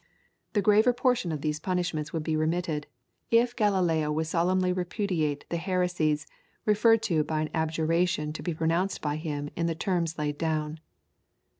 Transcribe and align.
The 0.53 0.63
graver 0.63 0.93
portion 0.93 1.31
of 1.31 1.41
these 1.41 1.59
punishments 1.59 2.11
would 2.11 2.23
be 2.23 2.35
remitted, 2.35 2.87
if 3.29 3.55
Galileo 3.55 4.11
would 4.11 4.25
solemnly 4.25 4.73
repudiate 4.73 5.45
the 5.49 5.57
heresies 5.57 6.25
referred 6.65 7.03
to 7.03 7.23
by 7.23 7.41
an 7.41 7.51
abjuration 7.53 8.33
to 8.33 8.41
be 8.41 8.55
pronounced 8.55 8.99
by 8.99 9.17
him 9.17 9.51
in 9.55 9.67
the 9.67 9.75
terms 9.75 10.17
laid 10.17 10.39
down. 10.39 10.79